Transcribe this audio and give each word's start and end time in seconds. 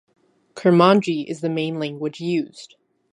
Kurmanji 0.55 1.25
is 1.29 1.41
the 1.41 1.49
main 1.49 1.77
language 1.77 2.19
used. 2.19 2.75